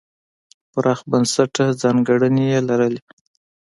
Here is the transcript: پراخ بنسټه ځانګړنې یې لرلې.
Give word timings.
پراخ 0.71 0.99
بنسټه 1.11 1.65
ځانګړنې 1.81 2.45
یې 2.51 2.59
لرلې. 2.69 3.01